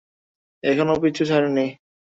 [0.63, 1.65] এখনো পিছু ছাড়েনি।